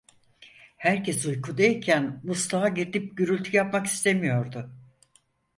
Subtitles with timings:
[0.77, 4.71] Herkes uykuda iken musluğa gidip gürültü yapmak istemiyordu.